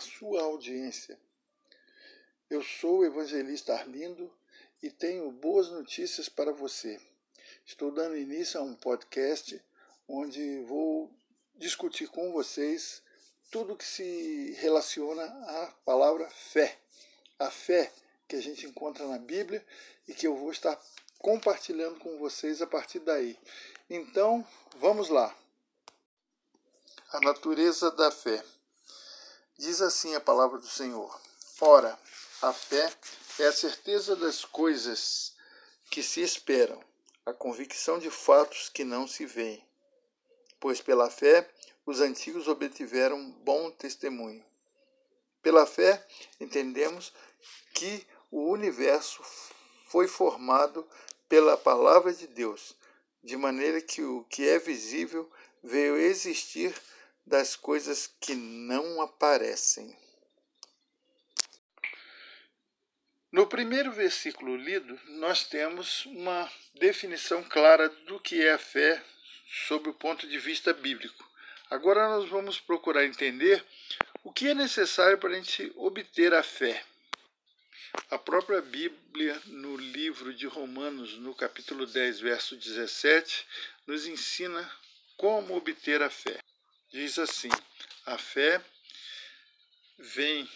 sua 0.00 0.42
audiência. 0.42 1.18
Eu 2.48 2.62
sou 2.62 2.98
o 2.98 3.04
evangelista 3.04 3.74
Arlindo 3.74 4.32
e 4.82 4.90
tenho 4.90 5.30
boas 5.30 5.70
notícias 5.70 6.28
para 6.28 6.52
você. 6.52 7.00
Estou 7.64 7.92
dando 7.92 8.16
início 8.16 8.58
a 8.58 8.62
um 8.62 8.74
podcast 8.74 9.62
onde 10.08 10.62
vou 10.62 11.14
discutir 11.54 12.08
com 12.08 12.32
vocês 12.32 13.02
tudo 13.50 13.76
que 13.76 13.84
se 13.84 14.56
relaciona 14.58 15.22
à 15.24 15.74
palavra 15.84 16.28
fé. 16.30 16.78
A 17.38 17.50
fé 17.50 17.92
que 18.26 18.36
a 18.36 18.42
gente 18.42 18.66
encontra 18.66 19.06
na 19.06 19.18
Bíblia 19.18 19.64
e 20.08 20.14
que 20.14 20.26
eu 20.26 20.36
vou 20.36 20.50
estar 20.50 20.80
compartilhando 21.18 21.98
com 21.98 22.18
vocês 22.18 22.62
a 22.62 22.66
partir 22.66 23.00
daí. 23.00 23.38
Então, 23.88 24.46
vamos 24.76 25.08
lá. 25.08 25.36
A 27.12 27.20
natureza 27.20 27.90
da 27.90 28.10
fé. 28.10 28.42
Diz 29.60 29.82
assim 29.82 30.14
a 30.14 30.20
palavra 30.20 30.56
do 30.56 30.66
Senhor: 30.66 31.20
Ora, 31.60 31.98
a 32.40 32.50
fé 32.50 32.90
é 33.40 33.46
a 33.46 33.52
certeza 33.52 34.16
das 34.16 34.42
coisas 34.42 35.34
que 35.90 36.02
se 36.02 36.22
esperam, 36.22 36.82
a 37.26 37.34
convicção 37.34 37.98
de 37.98 38.10
fatos 38.10 38.70
que 38.70 38.84
não 38.84 39.06
se 39.06 39.26
veem. 39.26 39.62
Pois 40.58 40.80
pela 40.80 41.10
fé 41.10 41.46
os 41.84 42.00
antigos 42.00 42.48
obtiveram 42.48 43.32
bom 43.44 43.70
testemunho. 43.70 44.42
Pela 45.42 45.66
fé 45.66 46.06
entendemos 46.40 47.12
que 47.74 48.06
o 48.30 48.48
universo 48.48 49.22
foi 49.88 50.08
formado 50.08 50.88
pela 51.28 51.58
palavra 51.58 52.14
de 52.14 52.26
Deus, 52.26 52.74
de 53.22 53.36
maneira 53.36 53.82
que 53.82 54.02
o 54.02 54.24
que 54.24 54.48
é 54.48 54.58
visível 54.58 55.30
veio 55.62 55.98
existir 55.98 56.74
das 57.26 57.54
coisas 57.54 58.12
que 58.20 58.34
não 58.34 59.00
aparecem. 59.00 59.96
No 63.32 63.46
primeiro 63.46 63.92
versículo 63.92 64.56
lido, 64.56 64.98
nós 65.06 65.44
temos 65.44 66.04
uma 66.06 66.50
definição 66.74 67.44
clara 67.44 67.88
do 67.88 68.18
que 68.18 68.44
é 68.44 68.52
a 68.52 68.58
fé 68.58 69.00
sob 69.68 69.88
o 69.88 69.94
ponto 69.94 70.26
de 70.26 70.38
vista 70.38 70.72
bíblico. 70.72 71.28
Agora 71.70 72.08
nós 72.08 72.28
vamos 72.28 72.58
procurar 72.58 73.04
entender 73.04 73.64
o 74.24 74.32
que 74.32 74.48
é 74.48 74.54
necessário 74.54 75.16
para 75.16 75.30
a 75.30 75.34
gente 75.34 75.72
obter 75.76 76.34
a 76.34 76.42
fé. 76.42 76.84
A 78.10 78.18
própria 78.18 78.60
Bíblia, 78.60 79.40
no 79.46 79.76
livro 79.76 80.34
de 80.34 80.46
Romanos, 80.46 81.16
no 81.18 81.32
capítulo 81.34 81.86
10, 81.86 82.18
verso 82.18 82.56
17, 82.56 83.46
nos 83.86 84.06
ensina 84.06 84.68
como 85.16 85.56
obter 85.56 86.02
a 86.02 86.10
fé 86.10 86.40
diz 86.90 87.18
assim: 87.18 87.50
a 88.06 88.18
fé 88.18 88.60
vem. 89.98 90.48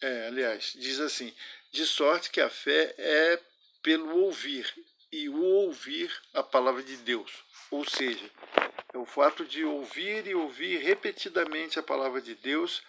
É, 0.00 0.26
aliás, 0.28 0.74
diz 0.76 1.00
assim: 1.00 1.34
de 1.72 1.84
sorte 1.86 2.30
que 2.30 2.40
a 2.40 2.50
fé 2.50 2.94
é 2.96 3.40
pelo 3.82 4.18
ouvir, 4.20 4.72
e 5.10 5.28
o 5.28 5.42
ouvir 5.42 6.12
a 6.34 6.42
palavra 6.42 6.82
de 6.82 6.96
Deus. 6.98 7.32
Ou 7.70 7.84
seja, 7.84 8.30
é 8.92 8.98
o 8.98 9.06
fato 9.06 9.44
de 9.44 9.64
ouvir 9.64 10.26
e 10.26 10.34
ouvir 10.34 10.78
repetidamente 10.78 11.78
a 11.78 11.82
palavra 11.82 12.20
de 12.20 12.34
Deus, 12.34 12.82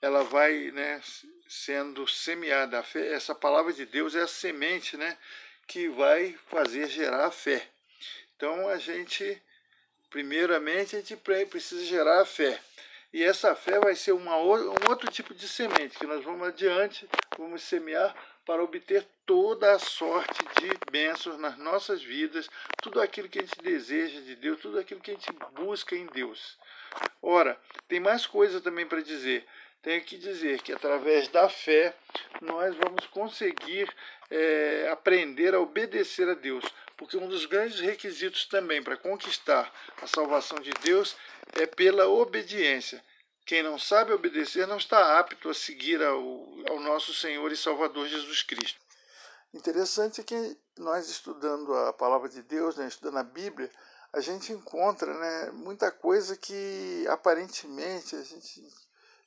ela 0.00 0.22
vai 0.24 0.70
né, 0.72 1.00
sendo 1.48 2.06
semeada. 2.06 2.78
A 2.78 2.82
fé, 2.82 3.12
essa 3.12 3.34
palavra 3.34 3.72
de 3.72 3.86
Deus 3.86 4.14
é 4.14 4.22
a 4.22 4.28
semente 4.28 4.96
né, 4.96 5.16
que 5.66 5.88
vai 5.88 6.38
fazer 6.48 6.88
gerar 6.88 7.26
a 7.26 7.30
fé. 7.30 7.68
Então 8.36 8.68
a 8.68 8.78
gente 8.78 9.40
Primeiramente, 10.12 10.94
a 10.94 10.98
gente 11.00 11.16
precisa 11.16 11.84
gerar 11.86 12.20
a 12.20 12.26
fé. 12.26 12.60
E 13.12 13.24
essa 13.24 13.54
fé 13.54 13.80
vai 13.80 13.94
ser 13.96 14.12
uma, 14.12 14.36
um 14.36 14.88
outro 14.88 15.10
tipo 15.10 15.34
de 15.34 15.48
semente 15.48 15.98
que 15.98 16.06
nós 16.06 16.22
vamos 16.22 16.46
adiante, 16.46 17.08
vamos 17.38 17.62
semear 17.62 18.14
para 18.44 18.62
obter 18.62 19.06
toda 19.24 19.72
a 19.72 19.78
sorte 19.78 20.44
de 20.60 20.70
bênçãos 20.90 21.38
nas 21.38 21.56
nossas 21.56 22.02
vidas, 22.02 22.48
tudo 22.82 23.00
aquilo 23.00 23.28
que 23.28 23.38
a 23.38 23.42
gente 23.42 23.60
deseja 23.62 24.20
de 24.20 24.36
Deus, 24.36 24.60
tudo 24.60 24.78
aquilo 24.78 25.00
que 25.00 25.12
a 25.12 25.14
gente 25.14 25.32
busca 25.54 25.96
em 25.96 26.06
Deus. 26.06 26.58
Ora, 27.22 27.58
tem 27.88 28.00
mais 28.00 28.26
coisa 28.26 28.60
também 28.60 28.86
para 28.86 29.00
dizer. 29.00 29.46
Tenho 29.82 30.02
que 30.04 30.16
dizer 30.16 30.62
que 30.62 30.72
através 30.72 31.28
da 31.28 31.48
fé 31.48 31.94
nós 32.40 32.74
vamos 32.76 33.06
conseguir 33.06 33.92
é, 34.30 34.88
aprender 34.90 35.54
a 35.54 35.60
obedecer 35.60 36.28
a 36.28 36.34
Deus 36.34 36.64
porque 37.02 37.16
um 37.16 37.28
dos 37.28 37.46
grandes 37.46 37.80
requisitos 37.80 38.46
também 38.46 38.80
para 38.80 38.96
conquistar 38.96 39.72
a 40.00 40.06
salvação 40.06 40.60
de 40.60 40.70
Deus 40.82 41.16
é 41.54 41.66
pela 41.66 42.06
obediência. 42.06 43.02
Quem 43.44 43.60
não 43.60 43.76
sabe 43.76 44.12
obedecer 44.12 44.68
não 44.68 44.76
está 44.76 45.18
apto 45.18 45.48
a 45.50 45.54
seguir 45.54 46.00
ao, 46.00 46.20
ao 46.68 46.78
nosso 46.78 47.12
Senhor 47.12 47.50
e 47.50 47.56
Salvador 47.56 48.06
Jesus 48.06 48.42
Cristo. 48.44 48.80
Interessante 49.52 50.20
é 50.20 50.24
que 50.24 50.56
nós 50.78 51.08
estudando 51.08 51.74
a 51.74 51.92
palavra 51.92 52.28
de 52.28 52.40
Deus, 52.42 52.76
né, 52.76 52.86
estudando 52.86 53.18
a 53.18 53.24
Bíblia, 53.24 53.68
a 54.12 54.20
gente 54.20 54.52
encontra 54.52 55.12
né, 55.12 55.50
muita 55.50 55.90
coisa 55.90 56.36
que 56.36 57.04
aparentemente 57.08 58.14
a 58.14 58.22
gente 58.22 58.64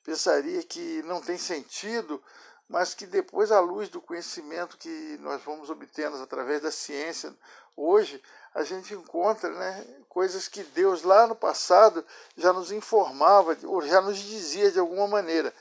pensaria 0.06 0.62
que 0.62 1.02
não 1.04 1.20
tem 1.20 1.38
sentido, 1.38 2.24
mas 2.70 2.94
que 2.94 3.06
depois, 3.06 3.52
à 3.52 3.60
luz 3.60 3.90
do 3.90 4.00
conhecimento 4.00 4.78
que 4.78 5.18
nós 5.20 5.42
vamos 5.44 5.70
obtendo 5.70 6.22
através 6.22 6.62
da 6.62 6.72
ciência, 6.72 7.34
hoje 7.76 8.22
a 8.54 8.64
gente 8.64 8.94
encontra 8.94 9.50
né, 9.50 9.86
coisas 10.08 10.48
que 10.48 10.64
Deus 10.64 11.02
lá 11.02 11.28
no 11.28 11.36
passado 11.36 12.06
já 12.38 12.54
nos 12.54 12.72
informava, 12.72 13.58
ou 13.64 13.82
já 13.82 14.00
nos 14.00 14.18
dizia 14.18 14.72
de 14.72 14.80
alguma 14.80 15.08
maneira. 15.08 15.54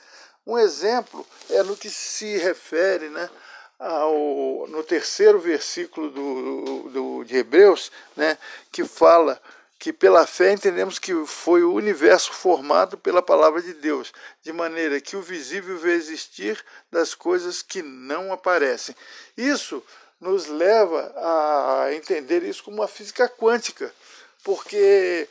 Um 0.45 0.57
exemplo 0.57 1.25
é 1.49 1.63
no 1.63 1.75
que 1.75 1.89
se 1.89 2.37
refere 2.37 3.09
né, 3.09 3.29
ao, 3.79 4.67
no 4.67 4.83
terceiro 4.83 5.39
versículo 5.39 6.09
do, 6.11 6.89
do, 6.89 7.23
de 7.23 7.37
Hebreus, 7.37 7.91
né, 8.15 8.37
que 8.71 8.85
fala 8.85 9.41
que 9.85 9.93
pela 9.93 10.25
fé 10.25 10.51
entendemos 10.51 10.97
que 10.97 11.13
foi 11.27 11.63
o 11.63 11.71
universo 11.71 12.33
formado 12.33 12.97
pela 12.97 13.21
palavra 13.21 13.61
de 13.61 13.71
Deus, 13.71 14.11
de 14.41 14.51
maneira 14.51 14.99
que 14.99 15.15
o 15.15 15.21
visível 15.21 15.77
vê 15.77 15.93
existir 15.93 16.59
das 16.91 17.13
coisas 17.13 17.61
que 17.61 17.83
não 17.83 18.33
aparecem. 18.33 18.95
Isso 19.37 19.83
nos 20.19 20.47
leva 20.47 21.13
a 21.15 21.93
entender 21.93 22.41
isso 22.41 22.63
como 22.63 22.77
uma 22.77 22.87
física 22.87 23.29
quântica, 23.29 23.93
porque 24.43 25.29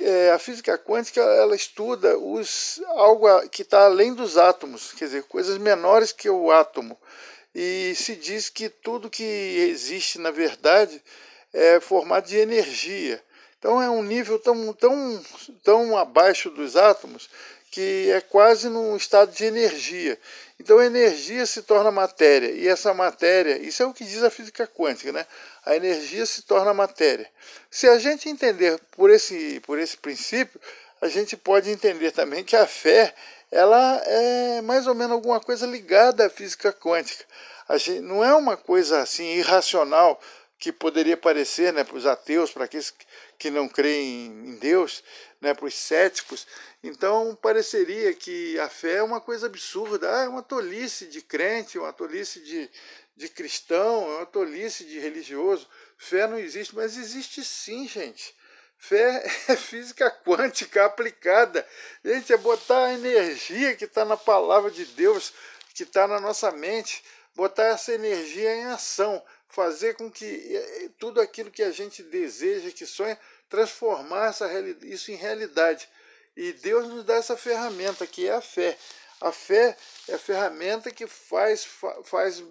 é, 0.00 0.30
a 0.30 0.38
física 0.38 0.78
quântica 0.78 1.20
ela 1.20 1.56
estuda 1.56 2.16
os, 2.16 2.80
algo 2.90 3.26
que 3.48 3.62
está 3.62 3.86
além 3.86 4.14
dos 4.14 4.38
átomos, 4.38 4.92
quer 4.92 5.06
dizer, 5.06 5.24
coisas 5.24 5.58
menores 5.58 6.12
que 6.12 6.30
o 6.30 6.52
átomo. 6.52 6.96
E 7.52 7.92
se 7.96 8.14
diz 8.14 8.48
que 8.48 8.68
tudo 8.68 9.10
que 9.10 9.24
existe, 9.68 10.20
na 10.20 10.30
verdade, 10.30 11.02
é 11.52 11.80
formado 11.80 12.28
de 12.28 12.36
energia. 12.36 13.20
Então 13.64 13.80
é 13.80 13.88
um 13.88 14.02
nível 14.02 14.38
tão, 14.38 14.74
tão, 14.74 15.24
tão 15.62 15.96
abaixo 15.96 16.50
dos 16.50 16.76
átomos 16.76 17.30
que 17.70 18.10
é 18.10 18.20
quase 18.20 18.68
num 18.68 18.94
estado 18.94 19.32
de 19.32 19.42
energia. 19.42 20.18
Então 20.60 20.78
a 20.78 20.84
energia 20.84 21.46
se 21.46 21.62
torna 21.62 21.90
matéria, 21.90 22.50
e 22.50 22.68
essa 22.68 22.92
matéria, 22.92 23.56
isso 23.56 23.82
é 23.82 23.86
o 23.86 23.94
que 23.94 24.04
diz 24.04 24.22
a 24.22 24.28
física 24.28 24.66
quântica, 24.66 25.12
né? 25.12 25.26
A 25.64 25.74
energia 25.74 26.26
se 26.26 26.42
torna 26.42 26.74
matéria. 26.74 27.26
Se 27.70 27.88
a 27.88 27.98
gente 27.98 28.28
entender 28.28 28.78
por 28.90 29.08
esse, 29.08 29.58
por 29.60 29.78
esse 29.78 29.96
princípio, 29.96 30.60
a 31.00 31.08
gente 31.08 31.34
pode 31.34 31.70
entender 31.70 32.10
também 32.10 32.44
que 32.44 32.54
a 32.54 32.66
fé 32.66 33.14
ela 33.50 33.96
é 34.04 34.60
mais 34.60 34.86
ou 34.86 34.94
menos 34.94 35.12
alguma 35.12 35.40
coisa 35.40 35.66
ligada 35.66 36.26
à 36.26 36.28
física 36.28 36.70
quântica. 36.70 37.24
A 37.66 37.78
gente, 37.78 38.00
não 38.00 38.22
é 38.22 38.34
uma 38.34 38.58
coisa 38.58 39.00
assim 39.00 39.24
irracional 39.36 40.20
que 40.58 40.72
poderia 40.72 41.16
parecer 41.16 41.72
né, 41.72 41.84
para 41.84 41.96
os 41.96 42.06
ateus, 42.06 42.50
para 42.50 42.64
aqueles 42.64 42.94
que 43.38 43.50
não 43.50 43.68
creem 43.68 44.26
em 44.26 44.56
Deus, 44.56 45.02
né, 45.40 45.52
para 45.52 45.66
os 45.66 45.74
céticos. 45.74 46.46
Então 46.82 47.36
pareceria 47.40 48.14
que 48.14 48.58
a 48.60 48.68
fé 48.68 48.96
é 48.96 49.02
uma 49.02 49.20
coisa 49.20 49.46
absurda, 49.46 50.20
ah, 50.20 50.24
é 50.24 50.28
uma 50.28 50.42
tolice 50.42 51.06
de 51.06 51.20
crente, 51.20 51.78
uma 51.78 51.92
tolice 51.92 52.40
de, 52.40 52.70
de 53.16 53.28
cristão, 53.28 54.10
é 54.10 54.16
uma 54.18 54.26
tolice 54.26 54.84
de 54.84 54.98
religioso. 54.98 55.68
Fé 55.98 56.26
não 56.26 56.38
existe, 56.38 56.74
mas 56.74 56.96
existe 56.96 57.44
sim, 57.44 57.88
gente. 57.88 58.34
Fé 58.78 59.24
é 59.48 59.56
física 59.56 60.10
quântica 60.10 60.84
aplicada. 60.84 61.66
Gente, 62.04 62.32
é 62.32 62.36
botar 62.36 62.86
a 62.86 62.94
energia 62.94 63.74
que 63.74 63.84
está 63.84 64.04
na 64.04 64.16
palavra 64.16 64.70
de 64.70 64.84
Deus, 64.84 65.32
que 65.74 65.82
está 65.82 66.06
na 66.06 66.20
nossa 66.20 66.50
mente, 66.52 67.02
botar 67.34 67.64
essa 67.64 67.92
energia 67.92 68.54
em 68.54 68.66
ação 68.66 69.22
fazer 69.54 69.94
com 69.94 70.10
que 70.10 70.24
eh, 70.24 70.90
tudo 70.98 71.20
aquilo 71.20 71.50
que 71.50 71.62
a 71.62 71.70
gente 71.70 72.02
deseja, 72.02 72.70
que 72.70 72.84
sonha, 72.86 73.18
transformar 73.48 74.30
essa, 74.30 74.46
isso 74.82 75.12
em 75.12 75.16
realidade. 75.16 75.88
E 76.36 76.52
Deus 76.52 76.88
nos 76.88 77.04
dá 77.04 77.14
essa 77.14 77.36
ferramenta 77.36 78.06
que 78.06 78.26
é 78.26 78.32
a 78.32 78.40
fé. 78.40 78.76
A 79.20 79.30
fé 79.32 79.76
é 80.08 80.14
a 80.14 80.18
ferramenta 80.18 80.90
que 80.90 81.06
faz, 81.06 81.64
faz, 82.04 82.42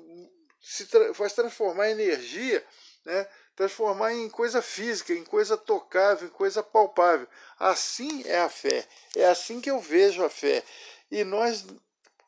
se, 0.62 0.88
faz 1.14 1.34
transformar 1.34 1.90
energia 1.90 2.66
né, 3.06 3.28
transformar 3.56 4.14
em 4.14 4.30
coisa 4.30 4.62
física, 4.62 5.14
em 5.14 5.24
coisa 5.24 5.58
tocável, 5.58 6.28
em 6.28 6.32
coisa 6.32 6.64
palpável. 6.64 7.28
Assim 7.60 8.24
é 8.26 8.40
a 8.40 8.50
fé. 8.50 8.86
É 9.16 9.26
assim 9.26 9.62
que 9.62 9.70
eu 9.70 9.80
vejo 9.80 10.24
a 10.24 10.30
fé. 10.30 10.64
E 11.12 11.24
nós, 11.24 11.66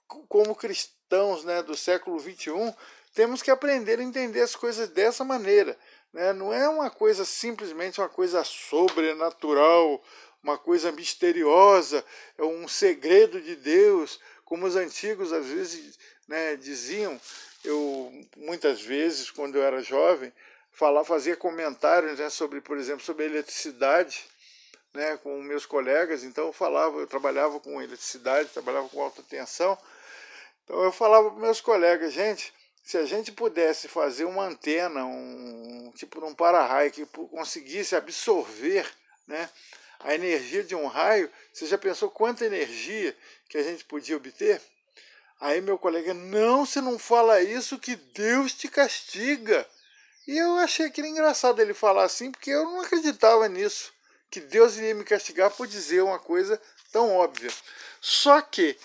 como 0.08 0.56
cristãos 0.56 1.44
né, 1.44 1.64
do 1.64 1.76
século 1.76 2.20
XXI, 2.20 2.76
temos 3.16 3.42
que 3.42 3.50
aprender 3.50 3.98
a 3.98 4.04
entender 4.04 4.42
as 4.42 4.56
coisas 4.56 4.90
dessa 4.90 5.24
maneira. 5.24 5.76
Né? 6.14 6.34
Não 6.34 6.54
é 6.54 6.68
uma 6.68 6.90
coisa 6.90 7.24
simplesmente 7.24 8.00
uma 8.00 8.10
coisa 8.10 8.44
sobrenatural, 8.44 10.04
uma 10.44 10.58
coisa 10.58 10.92
misteriosa, 10.92 12.06
é 12.38 12.44
um 12.44 12.68
segredo 12.68 13.42
de 13.42 13.56
Deus, 13.56 14.20
como 14.44 14.68
os 14.68 14.76
antigos 14.76 15.32
às 15.34 15.48
vezes 15.48 15.98
né, 16.28 16.56
diziam. 16.58 17.20
Eu 17.64 18.12
muitas 18.38 18.82
vezes, 18.82 19.32
quando 19.32 19.56
eu 19.56 19.64
era 19.64 19.82
jovem, 19.82 20.32
falar, 20.72 21.04
fazia 21.06 21.38
comentários 21.38 22.20
né, 22.20 22.30
sobre, 22.30 22.62
por 22.62 22.78
exemplo, 22.78 23.04
sobre 23.04 23.26
eletricidade, 23.26 24.26
né, 24.94 25.18
com 25.18 25.42
meus 25.42 25.66
colegas. 25.66 26.24
Então 26.24 26.48
eu 26.48 26.54
falava, 26.54 27.00
eu 27.00 27.08
trabalhava 27.08 27.60
com 27.62 27.82
eletricidade, 27.82 28.50
trabalhava 28.50 28.90
com 28.90 29.02
alta 29.02 29.24
tensão. 29.24 29.78
Então 30.64 30.84
eu 30.84 30.92
falava 30.92 31.32
para 31.32 31.40
meus 31.40 31.62
colegas, 31.62 32.14
gente, 32.14 32.54
se 32.86 33.00
a 33.00 33.06
gente 33.06 33.32
pudesse 33.32 33.88
fazer 33.88 34.26
uma 34.26 34.46
antena, 34.46 35.04
um 35.04 35.92
tipo 35.96 36.20
de 36.20 36.28
um 36.28 36.36
para-raio 36.36 36.92
que 36.92 37.04
conseguisse 37.08 37.96
absorver, 37.96 38.88
né, 39.28 39.50
a 40.02 40.14
energia 40.14 40.64
de 40.64 40.76
um 40.76 40.86
raio, 40.86 41.28
você 41.52 41.66
já 41.66 41.80
pensou 41.80 42.12
quanta 42.12 42.46
energia 42.46 43.18
que 43.50 43.58
a 43.58 43.64
gente 43.64 43.84
podia 43.86 44.16
obter? 44.16 44.62
Aí 45.42 45.62
meu 45.62 45.80
colega, 45.80 46.14
não, 46.14 46.64
você 46.64 46.80
não 46.80 47.00
fala 47.00 47.42
isso 47.42 47.80
que 47.80 47.96
Deus 47.96 48.54
te 48.54 48.68
castiga. 48.68 49.68
E 50.28 50.38
eu 50.38 50.56
achei 50.58 50.86
aquilo 50.86 51.08
engraçado 51.08 51.60
ele 51.60 51.74
falar 51.74 52.04
assim, 52.04 52.32
porque 52.32 52.52
eu 52.52 52.66
não 52.66 52.82
acreditava 52.82 53.50
nisso, 53.50 53.92
que 54.30 54.40
Deus 54.40 54.78
iria 54.78 54.94
me 54.94 55.04
castigar 55.04 55.50
por 55.50 55.66
dizer 55.66 56.04
uma 56.04 56.20
coisa 56.20 56.62
tão 56.92 57.16
óbvia. 57.16 57.52
Só 58.00 58.42
que, 58.42 58.78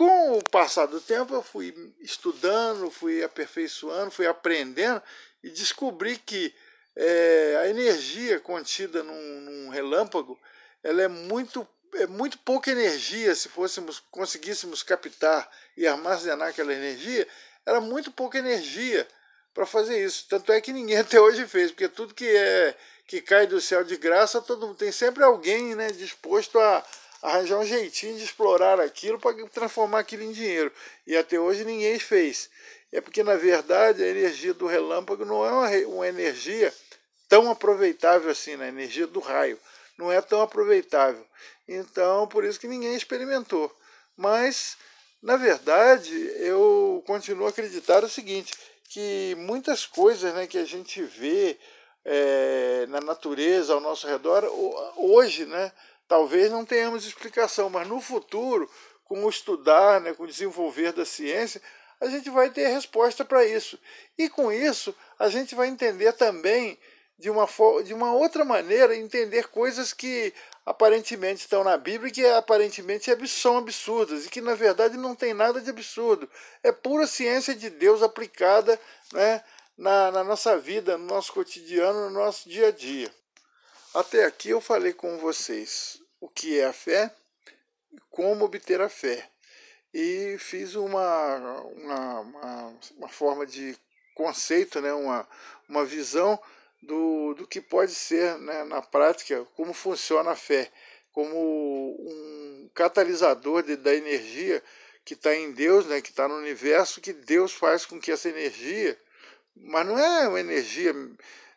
com 0.00 0.38
o 0.38 0.42
passar 0.42 0.86
do 0.86 0.98
tempo, 0.98 1.34
eu 1.34 1.42
fui 1.42 1.74
estudando, 2.00 2.90
fui 2.90 3.22
aperfeiçoando, 3.22 4.10
fui 4.10 4.26
aprendendo 4.26 5.02
e 5.44 5.50
descobri 5.50 6.16
que 6.16 6.54
é, 6.96 7.58
a 7.60 7.68
energia 7.68 8.40
contida 8.40 9.02
num, 9.02 9.40
num 9.42 9.68
relâmpago 9.68 10.40
ela 10.82 11.02
é 11.02 11.08
muito 11.08 11.68
é 11.96 12.06
muito 12.06 12.38
pouca 12.38 12.70
energia. 12.70 13.34
Se 13.34 13.50
fôssemos 13.50 14.00
conseguíssemos 14.10 14.82
captar 14.82 15.46
e 15.76 15.86
armazenar 15.86 16.48
aquela 16.48 16.72
energia 16.72 17.28
era 17.66 17.78
muito 17.78 18.10
pouca 18.10 18.38
energia 18.38 19.06
para 19.52 19.66
fazer 19.66 20.02
isso. 20.02 20.24
Tanto 20.30 20.50
é 20.50 20.62
que 20.62 20.72
ninguém 20.72 20.96
até 21.04 21.20
hoje 21.20 21.46
fez 21.46 21.72
porque 21.72 21.88
tudo 21.88 22.14
que 22.14 22.26
é 22.26 22.74
que 23.06 23.20
cai 23.20 23.46
do 23.46 23.60
céu 23.60 23.84
de 23.84 23.98
graça 23.98 24.40
todo 24.40 24.74
tem 24.74 24.92
sempre 24.92 25.22
alguém 25.22 25.74
né 25.74 25.88
disposto 25.88 26.58
a 26.58 26.82
arranjar 27.22 27.58
um 27.58 27.64
jeitinho 27.64 28.16
de 28.16 28.24
explorar 28.24 28.80
aquilo 28.80 29.18
para 29.18 29.46
transformar 29.48 30.00
aquilo 30.00 30.22
em 30.22 30.32
dinheiro 30.32 30.72
e 31.06 31.16
até 31.16 31.38
hoje 31.38 31.64
ninguém 31.64 31.98
fez 31.98 32.50
é 32.92 33.00
porque 33.00 33.22
na 33.22 33.36
verdade 33.36 34.02
a 34.02 34.08
energia 34.08 34.54
do 34.54 34.66
relâmpago 34.66 35.24
não 35.24 35.44
é 35.44 35.50
uma, 35.50 35.94
uma 35.94 36.08
energia 36.08 36.72
tão 37.28 37.50
aproveitável 37.50 38.30
assim 38.30 38.56
né? 38.56 38.68
energia 38.68 39.06
do 39.06 39.20
raio 39.20 39.58
não 40.00 40.10
é 40.10 40.20
tão 40.20 40.40
aproveitável. 40.40 41.24
Então, 41.68 42.26
por 42.26 42.42
isso 42.42 42.58
que 42.58 42.66
ninguém 42.66 42.96
experimentou. 42.96 43.70
Mas, 44.16 44.76
na 45.22 45.36
verdade, 45.36 46.12
eu 46.38 47.04
continuo 47.06 47.46
a 47.46 47.50
acreditar 47.50 48.02
o 48.02 48.08
seguinte, 48.08 48.52
que 48.88 49.36
muitas 49.38 49.86
coisas 49.86 50.34
né, 50.34 50.46
que 50.46 50.58
a 50.58 50.64
gente 50.64 51.02
vê 51.02 51.56
é, 52.04 52.86
na 52.88 53.00
natureza 53.00 53.74
ao 53.74 53.80
nosso 53.80 54.06
redor, 54.06 54.44
hoje, 54.96 55.44
né, 55.44 55.70
talvez 56.10 56.50
não 56.50 56.64
tenhamos 56.64 57.06
explicação, 57.06 57.70
mas 57.70 57.86
no 57.86 58.00
futuro, 58.00 58.68
com 59.04 59.24
o 59.24 59.30
estudar, 59.30 60.00
né, 60.00 60.12
com 60.12 60.24
o 60.24 60.26
desenvolver 60.26 60.92
da 60.92 61.04
ciência, 61.04 61.62
a 62.00 62.06
gente 62.06 62.28
vai 62.28 62.50
ter 62.50 62.66
resposta 62.66 63.24
para 63.24 63.44
isso. 63.44 63.78
E 64.18 64.28
com 64.28 64.50
isso, 64.50 64.92
a 65.16 65.28
gente 65.28 65.54
vai 65.54 65.68
entender 65.68 66.12
também 66.14 66.76
de 67.16 67.30
uma, 67.30 67.46
de 67.84 67.94
uma 67.94 68.12
outra 68.12 68.44
maneira 68.44 68.96
entender 68.96 69.50
coisas 69.50 69.92
que 69.92 70.34
aparentemente 70.66 71.42
estão 71.42 71.62
na 71.62 71.76
Bíblia 71.76 72.08
e 72.08 72.12
que 72.12 72.26
aparentemente 72.26 73.08
são 73.28 73.58
absurdas 73.58 74.26
e 74.26 74.30
que 74.30 74.40
na 74.40 74.56
verdade 74.56 74.96
não 74.96 75.14
tem 75.14 75.32
nada 75.32 75.60
de 75.60 75.70
absurdo. 75.70 76.28
É 76.60 76.72
pura 76.72 77.06
ciência 77.06 77.54
de 77.54 77.70
Deus 77.70 78.02
aplicada 78.02 78.80
né, 79.12 79.44
na, 79.78 80.10
na 80.10 80.24
nossa 80.24 80.58
vida, 80.58 80.98
no 80.98 81.06
nosso 81.06 81.32
cotidiano, 81.32 82.10
no 82.10 82.18
nosso 82.18 82.48
dia 82.48 82.66
a 82.66 82.72
dia. 82.72 83.19
Até 83.92 84.24
aqui 84.24 84.50
eu 84.50 84.60
falei 84.60 84.92
com 84.92 85.18
vocês 85.18 86.00
o 86.20 86.28
que 86.28 86.60
é 86.60 86.66
a 86.66 86.72
fé 86.72 87.12
como 88.08 88.44
obter 88.44 88.80
a 88.80 88.88
fé. 88.88 89.28
E 89.92 90.36
fiz 90.38 90.76
uma, 90.76 91.36
uma, 91.74 92.20
uma, 92.20 92.78
uma 92.96 93.08
forma 93.08 93.44
de 93.44 93.76
conceito, 94.14 94.80
né, 94.80 94.92
uma, 94.92 95.26
uma 95.68 95.84
visão 95.84 96.38
do, 96.80 97.34
do 97.34 97.48
que 97.48 97.60
pode 97.60 97.92
ser 97.92 98.38
né, 98.38 98.62
na 98.62 98.80
prática, 98.80 99.44
como 99.56 99.72
funciona 99.72 100.30
a 100.30 100.36
fé, 100.36 100.70
como 101.10 101.36
um 101.98 102.70
catalisador 102.72 103.64
de, 103.64 103.74
da 103.74 103.92
energia 103.92 104.62
que 105.04 105.14
está 105.14 105.34
em 105.34 105.50
Deus, 105.50 105.86
né, 105.86 106.00
que 106.00 106.10
está 106.10 106.28
no 106.28 106.36
universo, 106.36 107.00
que 107.00 107.12
Deus 107.12 107.52
faz 107.52 107.84
com 107.84 107.98
que 107.98 108.12
essa 108.12 108.28
energia, 108.28 108.96
mas 109.56 109.84
não 109.84 109.98
é 109.98 110.28
uma 110.28 110.38
energia 110.38 110.94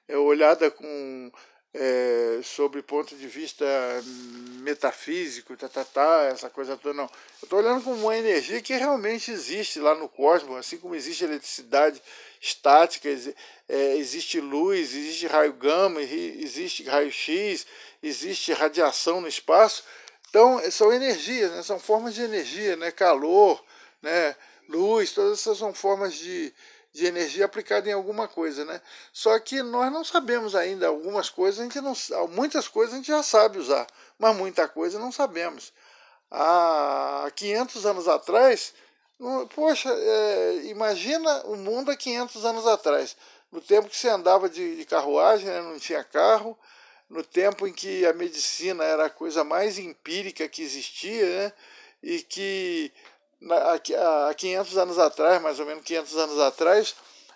é, 0.08 0.18
olhada 0.18 0.72
com 0.72 1.32
é, 1.74 2.40
sobre 2.44 2.84
ponto 2.84 3.16
de 3.16 3.28
vista 3.28 3.66
metafísico, 4.60 5.58
tá, 5.58 5.68
tá, 5.68 5.84
tá, 5.84 6.30
essa 6.32 6.50
coisa 6.50 6.78
toda, 6.78 6.94
não. 6.94 7.06
Eu 7.06 7.46
estou 7.46 7.60
olhando 7.60 7.84
como 7.84 8.00
uma 8.02 8.18
energia 8.18 8.62
que 8.62 8.74
realmente 8.74 9.32
existe 9.32 9.80
lá 9.80 9.96
no 9.96 10.08
cosmos, 10.08 10.56
assim 10.58 10.78
como 10.78 10.96
existe 10.96 11.24
eletricidade 11.24 12.02
estática, 12.40 13.10
é, 13.68 13.98
existe 13.98 14.40
luz, 14.40 14.94
existe 14.94 15.28
raio 15.28 15.54
gama, 15.54 16.02
existe 16.02 16.84
raio 16.84 17.12
X, 17.12 17.66
existe 18.02 18.54
radiação 18.54 19.20
no 19.20 19.28
espaço. 19.28 19.84
Então, 20.30 20.60
são 20.72 20.92
energias, 20.94 21.52
né? 21.52 21.64
são 21.64 21.80
formas 21.80 22.14
de 22.14 22.22
energia, 22.22 22.76
né? 22.76 22.92
calor, 22.92 23.64
né? 24.02 24.36
luz, 24.70 25.12
todas 25.12 25.40
essas 25.40 25.58
são 25.58 25.74
formas 25.74 26.14
de, 26.14 26.54
de 26.94 27.06
energia 27.08 27.46
aplicada 27.46 27.90
em 27.90 27.94
alguma 27.94 28.28
coisa, 28.28 28.64
né? 28.64 28.80
Só 29.12 29.38
que 29.40 29.64
nós 29.64 29.92
não 29.92 30.04
sabemos 30.04 30.56
ainda 30.56 30.88
algumas 30.88 31.30
coisas, 31.30 31.60
a 31.60 31.64
gente 31.64 31.82
não, 31.82 31.94
muitas 32.28 32.68
coisas 32.68 32.94
a 32.94 32.98
gente 32.98 33.08
já 33.08 33.24
sabe 33.24 33.58
usar, 33.58 33.88
mas 34.18 34.36
muita 34.36 34.68
coisa 34.68 35.00
não 35.00 35.12
sabemos. 35.12 35.74
Há 36.30 37.32
500 37.36 37.86
anos 37.86 38.08
atrás, 38.08 38.74
poxa, 39.56 39.90
é, 39.92 40.62
imagina 40.66 41.44
o 41.46 41.56
mundo 41.56 41.92
há 41.92 41.96
500 41.96 42.46
anos 42.46 42.68
atrás, 42.68 43.18
no 43.52 43.60
tempo 43.60 43.90
que 43.90 43.98
você 43.98 44.10
andava 44.10 44.48
de, 44.48 44.76
de 44.78 44.86
carruagem, 44.86 45.48
né, 45.48 45.62
não 45.62 45.80
tinha 45.80 46.04
carro, 46.04 46.58
no 47.10 47.24
tempo 47.24 47.68
em 47.68 47.74
que 47.74 48.06
a 48.06 48.14
medicina 48.14 48.84
era 48.84 49.06
a 49.06 49.10
coisa 49.10 49.44
mais 49.44 49.78
empírica 49.78 50.48
que 50.48 50.64
existia, 50.64 51.26
né? 51.26 51.54
E 52.02 52.22
que 52.22 52.92
há 53.50 54.34
500 54.34 54.78
anos 54.78 55.00
atrás, 55.00 55.42
mais 55.42 55.60
ou 55.60 55.66
menos 55.66 55.84
500 55.84 56.18
anos 56.18 56.40
atrás, 56.40 56.96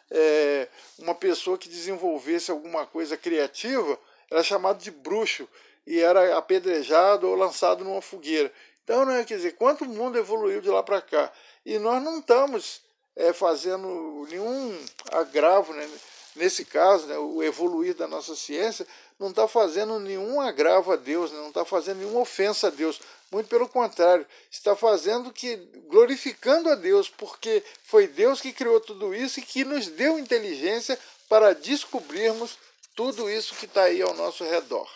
é, 0.09 0.67
uma 0.99 1.13
pessoa 1.13 1.57
que 1.57 1.67
desenvolvesse 1.67 2.49
alguma 2.51 2.85
coisa 2.85 3.17
criativa 3.17 3.99
era 4.29 4.43
chamado 4.43 4.81
de 4.81 4.91
bruxo 4.91 5.47
e 5.85 5.99
era 5.99 6.37
apedrejado 6.37 7.27
ou 7.27 7.35
lançado 7.35 7.83
numa 7.83 8.01
fogueira. 8.01 8.51
Então, 8.83 9.05
não 9.05 9.13
é, 9.13 9.23
quer 9.23 9.35
dizer, 9.35 9.55
quanto 9.55 9.83
o 9.83 9.87
mundo 9.87 10.17
evoluiu 10.17 10.61
de 10.61 10.69
lá 10.69 10.81
para 10.81 11.01
cá. 11.01 11.31
E 11.65 11.77
nós 11.77 12.01
não 12.01 12.19
estamos 12.19 12.81
é, 13.15 13.33
fazendo 13.33 14.25
nenhum 14.29 14.77
agravo, 15.11 15.73
né? 15.73 15.89
Nesse 16.37 16.63
caso, 16.63 17.07
né, 17.07 17.17
o 17.17 17.43
evoluir 17.43 17.95
da 17.95 18.07
nossa 18.07 18.35
ciência, 18.35 18.87
não 19.19 19.29
está 19.29 19.47
fazendo 19.47 19.99
nenhum 19.99 20.39
agravo 20.39 20.91
a 20.91 20.95
Deus, 20.95 21.31
né, 21.31 21.37
não 21.39 21.49
está 21.49 21.65
fazendo 21.65 21.97
nenhuma 21.97 22.19
ofensa 22.19 22.67
a 22.67 22.69
Deus. 22.69 22.99
Muito 23.31 23.49
pelo 23.49 23.67
contrário, 23.67 24.25
está 24.49 24.75
fazendo 24.75 25.33
que 25.33 25.57
glorificando 25.87 26.69
a 26.69 26.75
Deus, 26.75 27.09
porque 27.09 27.63
foi 27.83 28.07
Deus 28.07 28.39
que 28.39 28.53
criou 28.53 28.79
tudo 28.79 29.13
isso 29.13 29.39
e 29.39 29.43
que 29.43 29.65
nos 29.65 29.87
deu 29.87 30.17
inteligência 30.17 30.97
para 31.27 31.53
descobrirmos 31.53 32.57
tudo 32.95 33.29
isso 33.29 33.55
que 33.55 33.65
está 33.65 33.83
aí 33.83 34.01
ao 34.01 34.13
nosso 34.13 34.43
redor. 34.43 34.89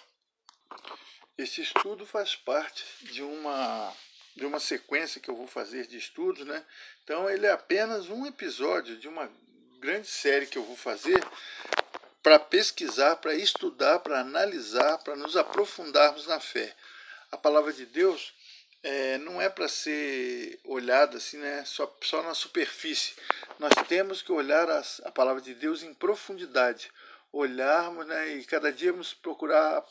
Este 1.37 1.61
estudo 1.61 2.05
faz 2.05 2.35
parte 2.35 2.85
de 3.01 3.21
uma 3.21 3.93
de 4.35 4.45
uma 4.45 4.59
sequência 4.61 5.19
que 5.19 5.29
eu 5.29 5.35
vou 5.35 5.47
fazer 5.47 5.87
de 5.87 5.97
estudos, 5.97 6.45
né? 6.45 6.65
Então 7.03 7.29
ele 7.29 7.45
é 7.45 7.51
apenas 7.51 8.09
um 8.09 8.25
episódio 8.25 8.97
de 8.97 9.07
uma 9.07 9.29
grande 9.81 10.07
série 10.07 10.45
que 10.45 10.59
eu 10.59 10.63
vou 10.63 10.77
fazer 10.77 11.19
para 12.21 12.37
pesquisar, 12.37 13.15
para 13.15 13.33
estudar, 13.33 13.97
para 13.99 14.19
analisar, 14.19 14.99
para 14.99 15.15
nos 15.15 15.35
aprofundarmos 15.35 16.27
na 16.27 16.39
fé 16.39 16.75
a 17.31 17.37
palavra 17.37 17.73
de 17.73 17.85
Deus 17.85 18.33
é, 18.83 19.17
não 19.19 19.41
é 19.41 19.49
para 19.49 19.67
ser 19.67 20.59
olhada 20.63 21.17
assim, 21.17 21.37
né, 21.37 21.63
só, 21.65 21.91
só 22.01 22.21
na 22.21 22.33
superfície. 22.33 23.15
Nós 23.57 23.71
temos 23.87 24.21
que 24.21 24.31
olhar 24.31 24.69
a, 24.69 24.83
a 25.05 25.11
palavra 25.11 25.41
de 25.41 25.53
Deus 25.53 25.81
em 25.81 25.93
profundidade, 25.93 26.91
olharmos, 27.31 28.05
né, 28.05 28.35
e 28.35 28.43
cada 28.43 28.71
dia 28.71 28.93
procurar, 29.21 29.83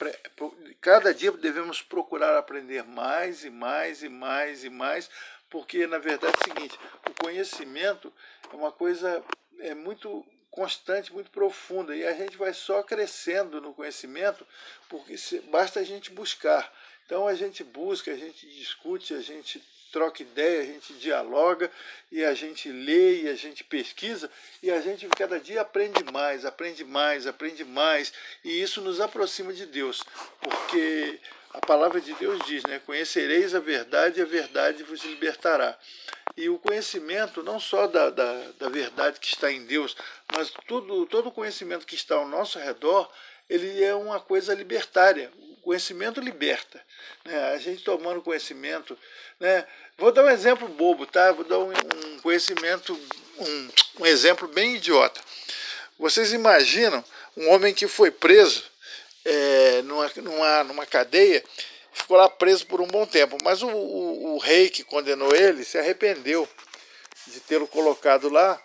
cada 0.80 1.14
dia 1.14 1.32
devemos 1.32 1.82
procurar 1.82 2.36
aprender 2.36 2.84
mais 2.84 3.44
e 3.44 3.50
mais 3.50 4.02
e 4.02 4.08
mais 4.08 4.64
e 4.64 4.70
mais, 4.70 5.10
porque 5.48 5.86
na 5.86 5.98
verdade 5.98 6.34
é 6.34 6.40
o 6.40 6.44
seguinte, 6.44 6.78
o 7.08 7.24
conhecimento 7.24 8.12
é 8.52 8.54
uma 8.54 8.70
coisa 8.70 9.24
é 9.58 9.74
muito 9.74 10.24
constante, 10.50 11.12
muito 11.12 11.30
profunda, 11.30 11.94
e 11.94 12.06
a 12.06 12.12
gente 12.12 12.36
vai 12.36 12.52
só 12.52 12.82
crescendo 12.82 13.60
no 13.60 13.72
conhecimento, 13.72 14.46
porque 14.88 15.14
basta 15.50 15.80
a 15.80 15.84
gente 15.84 16.10
buscar. 16.10 16.72
Então 17.06 17.26
a 17.26 17.34
gente 17.34 17.64
busca, 17.64 18.12
a 18.12 18.16
gente 18.16 18.46
discute, 18.46 19.14
a 19.14 19.20
gente 19.20 19.62
troca 19.90 20.22
ideia, 20.22 20.62
a 20.62 20.64
gente 20.64 20.92
dialoga 20.94 21.70
e 22.10 22.24
a 22.24 22.32
gente 22.34 22.70
lê 22.70 23.22
e 23.22 23.28
a 23.28 23.34
gente 23.34 23.64
pesquisa 23.64 24.30
e 24.62 24.70
a 24.70 24.80
gente 24.80 25.08
cada 25.08 25.40
dia 25.40 25.60
aprende 25.60 26.04
mais, 26.12 26.44
aprende 26.44 26.84
mais, 26.84 27.26
aprende 27.26 27.64
mais 27.64 28.12
e 28.44 28.62
isso 28.62 28.80
nos 28.80 29.00
aproxima 29.00 29.52
de 29.52 29.66
Deus, 29.66 30.04
porque 30.40 31.18
a 31.52 31.60
palavra 31.60 32.00
de 32.00 32.14
Deus 32.14 32.38
diz, 32.46 32.62
né? 32.64 32.80
Conhecereis 32.86 33.54
a 33.54 33.60
verdade 33.60 34.20
e 34.20 34.22
a 34.22 34.26
verdade 34.26 34.84
vos 34.84 35.02
libertará. 35.02 35.76
E 36.40 36.48
o 36.48 36.58
conhecimento, 36.58 37.42
não 37.42 37.60
só 37.60 37.86
da, 37.86 38.08
da, 38.08 38.46
da 38.58 38.70
verdade 38.70 39.20
que 39.20 39.26
está 39.26 39.52
em 39.52 39.62
Deus, 39.66 39.94
mas 40.34 40.50
tudo, 40.66 41.04
todo 41.04 41.28
o 41.28 41.32
conhecimento 41.32 41.84
que 41.84 41.94
está 41.94 42.14
ao 42.14 42.26
nosso 42.26 42.58
redor, 42.58 43.12
ele 43.46 43.84
é 43.84 43.94
uma 43.94 44.18
coisa 44.18 44.54
libertária. 44.54 45.30
O 45.38 45.56
conhecimento 45.56 46.18
liberta. 46.18 46.80
Né? 47.26 47.52
A 47.52 47.58
gente 47.58 47.84
tomando 47.84 48.22
conhecimento. 48.22 48.98
Né? 49.38 49.66
Vou 49.98 50.10
dar 50.10 50.24
um 50.24 50.30
exemplo 50.30 50.66
bobo, 50.66 51.04
tá? 51.04 51.30
Vou 51.30 51.44
dar 51.44 51.58
um, 51.58 51.72
um 51.72 52.20
conhecimento, 52.20 52.98
um, 53.38 53.68
um 53.98 54.06
exemplo 54.06 54.48
bem 54.48 54.76
idiota. 54.76 55.20
Vocês 55.98 56.32
imaginam 56.32 57.04
um 57.36 57.50
homem 57.50 57.74
que 57.74 57.86
foi 57.86 58.10
preso 58.10 58.64
é, 59.26 59.82
numa, 59.82 60.10
numa, 60.16 60.64
numa 60.64 60.86
cadeia, 60.86 61.44
ficou 62.10 62.18
lá 62.18 62.28
preso 62.28 62.66
por 62.66 62.80
um 62.80 62.88
bom 62.88 63.06
tempo, 63.06 63.38
mas 63.44 63.62
o, 63.62 63.68
o, 63.68 64.34
o 64.34 64.38
rei 64.38 64.68
que 64.68 64.82
condenou 64.82 65.32
ele 65.32 65.64
se 65.64 65.78
arrependeu 65.78 66.48
de 67.28 67.38
tê-lo 67.38 67.68
colocado 67.68 68.28
lá, 68.28 68.60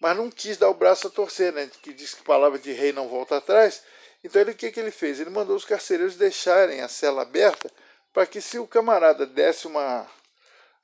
mas 0.00 0.16
não 0.16 0.30
quis 0.30 0.56
dar 0.56 0.70
o 0.70 0.74
braço 0.74 1.06
a 1.06 1.10
torcer, 1.10 1.52
né? 1.52 1.70
Que 1.82 1.92
diz 1.92 2.14
que 2.14 2.22
palavra 2.22 2.58
de 2.58 2.72
rei 2.72 2.94
não 2.94 3.06
volta 3.06 3.36
atrás. 3.36 3.82
Então 4.24 4.40
ele, 4.40 4.52
o 4.52 4.54
que, 4.54 4.72
que 4.72 4.80
ele 4.80 4.90
fez? 4.90 5.20
Ele 5.20 5.28
mandou 5.28 5.54
os 5.54 5.66
carcereiros 5.66 6.16
deixarem 6.16 6.80
a 6.80 6.88
cela 6.88 7.20
aberta 7.20 7.70
para 8.14 8.24
que 8.24 8.40
se 8.40 8.58
o 8.58 8.66
camarada 8.66 9.26
desse 9.26 9.66
uma, 9.66 10.06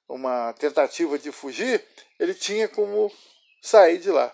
uma 0.07 0.53
tentativa 0.59 1.19
de 1.19 1.33
fugir, 1.33 1.83
ele 2.21 2.35
tinha 2.35 2.69
como 2.69 3.11
sair 3.63 3.97
de 3.97 4.11
lá. 4.11 4.31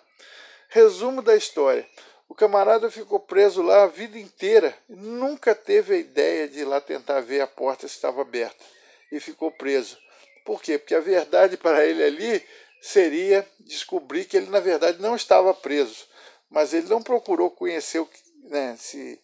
Resumo 0.69 1.23
da 1.23 1.37
história. 1.37 1.89
O 2.29 2.35
camarada 2.35 2.91
ficou 2.91 3.19
preso 3.19 3.63
lá 3.63 3.85
a 3.85 3.87
vida 3.87 4.19
inteira 4.19 4.77
nunca 4.89 5.55
teve 5.55 5.95
a 5.95 5.99
ideia 5.99 6.47
de 6.47 6.61
ir 6.61 6.65
lá 6.65 6.81
tentar 6.81 7.21
ver 7.21 7.41
a 7.41 7.47
porta 7.47 7.89
se 7.89 7.95
estava 7.95 8.21
aberta. 8.21 8.63
E 9.11 9.19
ficou 9.19 9.51
preso. 9.51 9.99
Por 10.45 10.63
quê? 10.63 10.77
Porque 10.79 10.95
a 10.95 11.01
verdade 11.01 11.57
para 11.59 11.87
ele 11.87 12.05
ali 12.05 12.45
seria 12.83 13.47
descobrir 13.61 14.27
que 14.27 14.37
ele, 14.37 14.51
na 14.51 14.61
verdade, 14.61 15.01
não 15.01 15.17
estava 15.17 15.55
preso. 15.55 16.07
Mas 16.51 16.75
ele 16.75 16.89
não 16.89 17.03
procurou 17.03 17.51
conhecer, 17.51 18.07
né, 18.45 18.77
se 18.79 19.21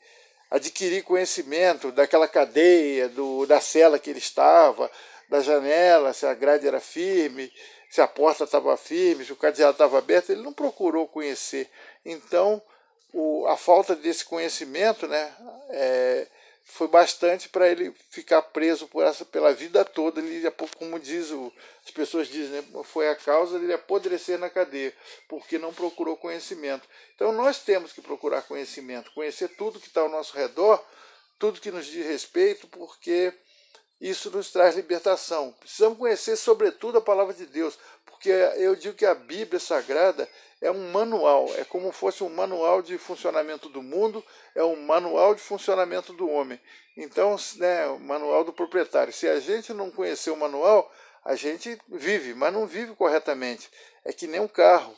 adquirir 0.50 1.02
conhecimento 1.02 1.92
daquela 1.92 2.28
cadeia, 2.28 3.08
do, 3.08 3.44
da 3.46 3.60
cela 3.60 3.98
que 3.98 4.10
ele 4.10 4.18
estava, 4.18 4.90
da 5.28 5.40
janela, 5.40 6.12
se 6.12 6.26
a 6.26 6.34
grade 6.34 6.66
era 6.66 6.80
firme, 6.80 7.52
se 7.90 8.00
a 8.00 8.08
porta 8.08 8.44
estava 8.44 8.76
firme, 8.76 9.24
se 9.24 9.32
o 9.32 9.36
cadeado 9.36 9.72
estava 9.72 9.98
aberto. 9.98 10.30
Ele 10.30 10.42
não 10.42 10.52
procurou 10.52 11.06
conhecer. 11.06 11.68
Então, 12.04 12.62
o, 13.14 13.46
a 13.46 13.56
falta 13.56 13.94
desse 13.94 14.24
conhecimento 14.24 15.06
né, 15.06 15.32
é, 15.70 16.26
foi 16.64 16.88
bastante 16.88 17.48
para 17.48 17.68
ele 17.68 17.94
ficar 18.10 18.42
preso 18.42 18.88
por 18.88 19.04
essa, 19.04 19.24
pela 19.24 19.52
vida 19.52 19.84
toda. 19.84 20.20
Ele, 20.20 20.50
como 20.76 20.98
diz 20.98 21.30
o, 21.30 21.52
as 21.84 21.92
pessoas 21.92 22.26
dizem, 22.26 22.60
né, 22.60 22.64
foi 22.82 23.08
a 23.08 23.14
causa 23.14 23.58
dele 23.58 23.74
apodrecer 23.74 24.36
na 24.36 24.50
cadeia, 24.50 24.92
porque 25.28 25.58
não 25.58 25.72
procurou 25.72 26.16
conhecimento. 26.16 26.88
Então 27.14 27.30
nós 27.30 27.60
temos 27.60 27.92
que 27.92 28.02
procurar 28.02 28.42
conhecimento, 28.42 29.12
conhecer 29.12 29.48
tudo 29.56 29.78
que 29.78 29.86
está 29.86 30.00
ao 30.00 30.08
nosso 30.08 30.36
redor, 30.36 30.84
tudo 31.38 31.60
que 31.60 31.70
nos 31.70 31.86
diz 31.86 32.04
respeito, 32.04 32.66
porque 32.66 33.32
isso 34.00 34.28
nos 34.30 34.50
traz 34.50 34.74
libertação. 34.74 35.52
Precisamos 35.60 35.98
conhecer, 35.98 36.36
sobretudo, 36.36 36.98
a 36.98 37.00
palavra 37.00 37.32
de 37.32 37.46
Deus, 37.46 37.78
porque 38.04 38.30
eu 38.56 38.74
digo 38.74 38.96
que 38.96 39.06
a 39.06 39.14
Bíblia 39.14 39.60
Sagrada 39.60 40.28
é 40.64 40.70
um 40.70 40.90
manual, 40.90 41.46
é 41.58 41.64
como 41.64 41.92
fosse 41.92 42.24
um 42.24 42.30
manual 42.30 42.80
de 42.80 42.96
funcionamento 42.96 43.68
do 43.68 43.82
mundo, 43.82 44.24
é 44.54 44.64
um 44.64 44.76
manual 44.76 45.34
de 45.34 45.42
funcionamento 45.42 46.14
do 46.14 46.26
homem. 46.26 46.58
Então, 46.96 47.36
né, 47.56 47.86
o 47.88 47.98
manual 47.98 48.44
do 48.44 48.52
proprietário. 48.52 49.12
Se 49.12 49.28
a 49.28 49.38
gente 49.38 49.74
não 49.74 49.90
conhecer 49.90 50.30
o 50.30 50.36
manual, 50.36 50.90
a 51.22 51.34
gente 51.36 51.78
vive, 51.86 52.32
mas 52.32 52.50
não 52.50 52.66
vive 52.66 52.94
corretamente. 52.94 53.68
É 54.06 54.12
que 54.12 54.26
nem 54.26 54.40
um 54.40 54.48
carro. 54.48 54.96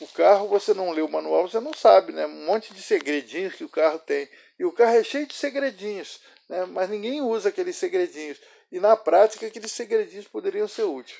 O 0.00 0.08
carro, 0.08 0.48
você 0.48 0.74
não 0.74 0.90
lê 0.90 1.00
o 1.00 1.08
manual, 1.08 1.48
você 1.48 1.60
não 1.60 1.72
sabe, 1.72 2.12
né? 2.12 2.26
Um 2.26 2.46
monte 2.46 2.74
de 2.74 2.82
segredinhos 2.82 3.54
que 3.54 3.62
o 3.62 3.68
carro 3.68 4.00
tem. 4.00 4.28
E 4.58 4.64
o 4.64 4.72
carro 4.72 4.96
é 4.96 5.04
cheio 5.04 5.28
de 5.28 5.34
segredinhos, 5.34 6.20
né? 6.48 6.66
mas 6.66 6.90
ninguém 6.90 7.22
usa 7.22 7.50
aqueles 7.50 7.76
segredinhos. 7.76 8.40
E 8.72 8.80
na 8.80 8.96
prática, 8.96 9.46
aqueles 9.46 9.70
segredinhos 9.70 10.26
poderiam 10.26 10.66
ser 10.66 10.82
úteis. 10.82 11.18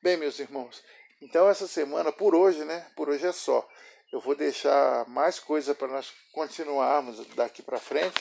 Bem, 0.00 0.16
meus 0.16 0.38
irmãos, 0.38 0.82
então, 1.22 1.48
essa 1.48 1.68
semana, 1.68 2.10
por 2.10 2.34
hoje, 2.34 2.64
né? 2.64 2.84
Por 2.96 3.08
hoje 3.08 3.24
é 3.24 3.32
só. 3.32 3.66
Eu 4.12 4.20
vou 4.20 4.34
deixar 4.34 5.08
mais 5.08 5.38
coisa 5.38 5.74
para 5.74 5.88
nós 5.88 6.12
continuarmos 6.32 7.24
daqui 7.34 7.62
para 7.62 7.78
frente. 7.78 8.20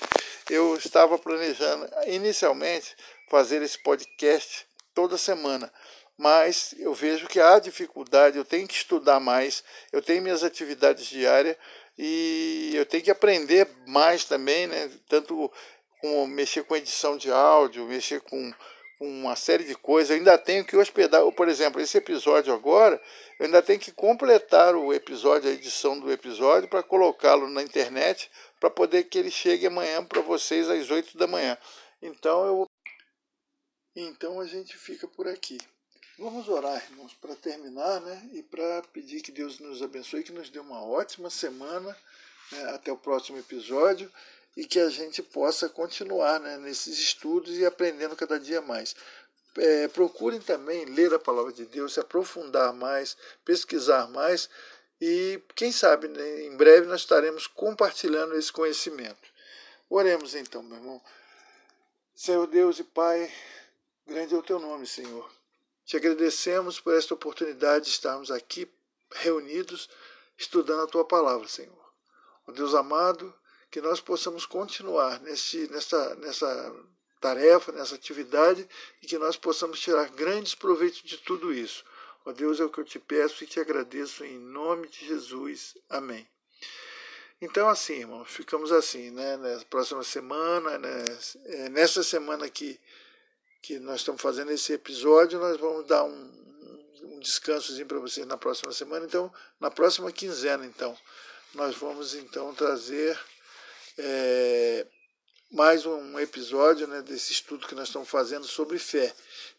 Eu 0.49 0.75
estava 0.75 1.17
planejando 1.17 1.89
inicialmente 2.05 2.95
fazer 3.27 3.61
esse 3.63 3.81
podcast 3.81 4.65
toda 4.93 5.17
semana, 5.17 5.73
mas 6.17 6.75
eu 6.77 6.93
vejo 6.93 7.27
que 7.27 7.39
há 7.39 7.57
dificuldade, 7.57 8.37
eu 8.37 8.45
tenho 8.45 8.67
que 8.67 8.75
estudar 8.75 9.19
mais, 9.19 9.63
eu 9.91 10.01
tenho 10.01 10.21
minhas 10.21 10.43
atividades 10.43 11.05
diárias 11.05 11.57
e 11.97 12.71
eu 12.73 12.85
tenho 12.85 13.03
que 13.03 13.11
aprender 13.11 13.67
mais 13.87 14.25
também, 14.25 14.67
né? 14.67 14.91
Tanto 15.09 15.51
com 15.99 16.27
mexer 16.27 16.63
com 16.63 16.75
edição 16.75 17.17
de 17.17 17.31
áudio, 17.31 17.85
mexer 17.85 18.21
com 18.21 18.53
uma 19.01 19.35
série 19.35 19.63
de 19.63 19.75
coisas. 19.75 20.11
Eu 20.11 20.17
ainda 20.17 20.37
tenho 20.37 20.63
que 20.63 20.77
hospedar, 20.77 21.29
por 21.31 21.49
exemplo, 21.49 21.81
esse 21.81 21.97
episódio 21.97 22.53
agora, 22.53 23.01
eu 23.39 23.45
ainda 23.45 23.61
tenho 23.61 23.79
que 23.79 23.91
completar 23.91 24.75
o 24.75 24.93
episódio, 24.93 25.49
a 25.49 25.53
edição 25.53 25.99
do 25.99 26.11
episódio, 26.11 26.69
para 26.69 26.83
colocá-lo 26.83 27.49
na 27.49 27.63
internet, 27.63 28.29
para 28.59 28.69
poder 28.69 29.05
que 29.05 29.17
ele 29.17 29.31
chegue 29.31 29.65
amanhã 29.65 30.05
para 30.05 30.21
vocês 30.21 30.69
às 30.69 30.89
8 30.89 31.17
da 31.17 31.25
manhã. 31.25 31.57
Então 32.01 32.45
eu 32.45 32.65
então 33.93 34.39
a 34.39 34.45
gente 34.45 34.77
fica 34.77 35.07
por 35.07 35.27
aqui. 35.27 35.57
Vamos 36.17 36.47
orar, 36.47 36.81
irmãos, 36.89 37.13
para 37.15 37.35
terminar, 37.35 37.99
né? 37.99 38.29
E 38.31 38.43
para 38.43 38.83
pedir 38.93 39.21
que 39.21 39.31
Deus 39.31 39.59
nos 39.59 39.81
abençoe, 39.81 40.23
que 40.23 40.31
nos 40.31 40.49
dê 40.49 40.59
uma 40.59 40.85
ótima 40.85 41.29
semana, 41.29 41.97
né, 42.51 42.63
até 42.69 42.91
o 42.91 42.97
próximo 42.97 43.37
episódio 43.37 44.09
e 44.55 44.65
que 44.65 44.79
a 44.79 44.89
gente 44.89 45.21
possa 45.21 45.69
continuar 45.69 46.39
né, 46.39 46.57
nesses 46.57 46.99
estudos 46.99 47.57
e 47.57 47.65
aprendendo 47.65 48.15
cada 48.15 48.39
dia 48.39 48.61
mais. 48.61 48.95
É, 49.57 49.87
procurem 49.89 50.39
também 50.39 50.85
ler 50.85 51.13
a 51.13 51.19
palavra 51.19 51.51
de 51.51 51.65
Deus, 51.65 51.93
se 51.93 51.99
aprofundar 51.99 52.73
mais, 52.73 53.17
pesquisar 53.43 54.07
mais 54.09 54.49
e, 55.01 55.41
quem 55.55 55.71
sabe, 55.71 56.07
né, 56.07 56.43
em 56.43 56.55
breve 56.55 56.85
nós 56.85 57.01
estaremos 57.01 57.47
compartilhando 57.47 58.35
esse 58.35 58.51
conhecimento. 58.51 59.31
Oremos 59.89 60.35
então, 60.35 60.61
meu 60.61 60.77
irmão. 60.77 61.01
Senhor 62.15 62.45
Deus 62.45 62.77
e 62.77 62.83
Pai, 62.83 63.33
grande 64.05 64.35
é 64.35 64.37
o 64.37 64.43
teu 64.43 64.59
nome, 64.59 64.85
Senhor. 64.85 65.29
Te 65.83 65.97
agradecemos 65.97 66.79
por 66.79 66.93
esta 66.93 67.15
oportunidade 67.15 67.85
de 67.85 67.91
estarmos 67.91 68.29
aqui 68.29 68.71
reunidos 69.11 69.89
estudando 70.37 70.83
a 70.83 70.87
tua 70.87 71.03
palavra, 71.03 71.47
Senhor. 71.47 71.93
Ó 72.47 72.51
Deus 72.51 72.75
amado, 72.75 73.33
que 73.71 73.79
nós 73.79 74.01
possamos 74.01 74.45
continuar 74.45 75.21
nesse, 75.21 75.71
nessa, 75.71 76.13
nessa 76.15 76.75
tarefa, 77.21 77.71
nessa 77.71 77.95
atividade 77.95 78.67
e 79.01 79.07
que 79.07 79.17
nós 79.17 79.37
possamos 79.37 79.79
tirar 79.79 80.09
grandes 80.09 80.53
proveitos 80.53 81.01
de 81.01 81.17
tudo 81.17 81.53
isso. 81.53 81.85
Ó 82.25 82.33
Deus, 82.33 82.59
é 82.59 82.65
o 82.65 82.69
que 82.69 82.79
eu 82.79 82.83
te 82.83 82.99
peço 82.99 83.43
e 83.43 83.47
te 83.47 83.59
agradeço 83.59 84.25
em 84.25 84.37
nome 84.37 84.89
de 84.89 85.07
Jesus. 85.07 85.77
Amém. 85.89 86.27
Então, 87.41 87.67
assim, 87.67 87.93
irmãos, 87.93 88.29
ficamos 88.29 88.71
assim, 88.71 89.09
né? 89.09 89.37
Na 89.37 89.63
próxima 89.65 90.03
semana, 90.03 90.77
né? 90.77 91.03
É, 91.45 91.69
nessa 91.69 92.03
semana 92.03 92.47
que, 92.49 92.79
que 93.61 93.79
nós 93.79 94.01
estamos 94.01 94.21
fazendo 94.21 94.51
esse 94.51 94.73
episódio, 94.73 95.39
nós 95.39 95.57
vamos 95.57 95.87
dar 95.87 96.03
um, 96.03 96.31
um 97.03 97.19
descansozinho 97.19 97.87
para 97.87 97.97
vocês 97.97 98.27
na 98.27 98.37
próxima 98.37 98.71
semana. 98.71 99.05
Então, 99.05 99.33
na 99.59 99.71
próxima 99.71 100.11
quinzena, 100.11 100.65
então, 100.67 100.95
nós 101.55 101.75
vamos 101.75 102.13
então 102.13 102.53
trazer 102.53 103.19
é, 103.97 104.85
mais 105.51 105.85
um 105.85 106.19
episódio 106.19 106.87
né, 106.87 107.01
desse 107.01 107.33
estudo 107.33 107.67
que 107.67 107.75
nós 107.75 107.87
estamos 107.87 108.09
fazendo 108.09 108.45
sobre 108.45 108.79
fé. 108.79 109.13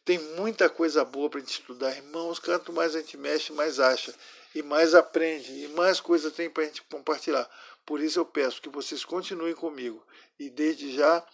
Tem 0.04 0.18
muita 0.36 0.68
coisa 0.68 1.04
boa 1.04 1.28
para 1.28 1.38
a 1.38 1.42
gente 1.42 1.60
estudar, 1.60 1.94
irmãos. 1.96 2.38
Quanto 2.38 2.72
mais 2.72 2.96
a 2.96 3.00
gente 3.00 3.16
mexe, 3.16 3.52
mais 3.52 3.78
acha, 3.78 4.14
e 4.54 4.62
mais 4.62 4.94
aprende, 4.94 5.52
e 5.52 5.68
mais 5.68 6.00
coisa 6.00 6.30
tem 6.30 6.48
para 6.48 6.64
a 6.64 6.66
gente 6.66 6.82
compartilhar. 6.82 7.48
Por 7.84 8.00
isso 8.00 8.18
eu 8.18 8.24
peço 8.24 8.62
que 8.62 8.68
vocês 8.68 9.04
continuem 9.04 9.54
comigo. 9.54 10.04
E 10.38 10.48
desde 10.48 10.94
já 10.94 11.24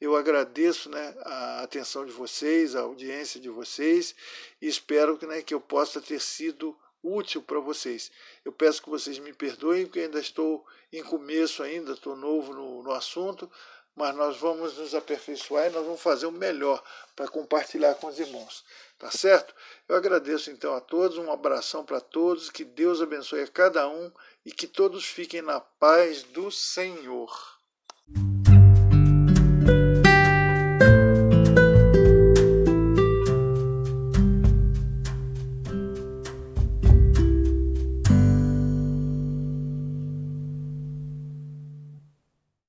eu 0.00 0.16
agradeço 0.16 0.88
né, 0.88 1.14
a 1.22 1.62
atenção 1.62 2.06
de 2.06 2.12
vocês, 2.12 2.76
a 2.76 2.80
audiência 2.80 3.40
de 3.40 3.48
vocês, 3.48 4.14
e 4.60 4.68
espero 4.68 5.18
né, 5.26 5.42
que 5.42 5.54
eu 5.54 5.60
possa 5.60 6.00
ter 6.00 6.20
sido 6.20 6.76
útil 7.02 7.42
para 7.42 7.60
vocês. 7.60 8.10
Eu 8.44 8.52
peço 8.52 8.82
que 8.82 8.90
vocês 8.90 9.18
me 9.18 9.32
perdoem, 9.32 9.86
porque 9.86 10.00
ainda 10.00 10.20
estou 10.20 10.66
em 10.92 11.02
começo 11.02 11.62
ainda, 11.62 11.92
estou 11.92 12.14
novo 12.14 12.52
no, 12.52 12.82
no 12.82 12.92
assunto, 12.92 13.50
mas 13.96 14.14
nós 14.14 14.36
vamos 14.36 14.76
nos 14.76 14.94
aperfeiçoar 14.94 15.66
e 15.66 15.70
nós 15.70 15.84
vamos 15.84 16.00
fazer 16.00 16.26
o 16.26 16.32
melhor 16.32 16.82
para 17.14 17.28
compartilhar 17.28 17.94
com 17.94 18.08
os 18.08 18.18
irmãos. 18.18 18.64
Tá 18.98 19.10
certo? 19.10 19.54
Eu 19.88 19.96
agradeço 19.96 20.50
então 20.50 20.74
a 20.74 20.80
todos, 20.80 21.16
um 21.16 21.30
abração 21.30 21.84
para 21.84 22.00
todos, 22.00 22.50
que 22.50 22.64
Deus 22.64 23.00
abençoe 23.00 23.42
a 23.42 23.48
cada 23.48 23.88
um 23.88 24.10
e 24.44 24.52
que 24.52 24.66
todos 24.66 25.04
fiquem 25.04 25.42
na 25.42 25.60
paz 25.60 26.22
do 26.22 26.50
Senhor. 26.50 27.53